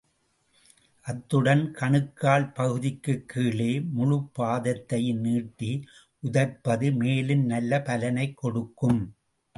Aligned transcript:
அத்துடன் 1.05 1.61
கணுக்கால் 1.71 2.47
பகுதிக்குக் 2.53 3.27
கீழே 3.27 3.69
முழு 3.91 4.17
பாதத்தையும் 4.39 5.21
நீட்டி 5.27 5.71
உதைப்பது 6.23 6.89
மேலும் 6.95 7.45
நல்ல 7.45 7.81
பலனைக் 7.81 8.37
கொடுக்கும். 8.37 9.01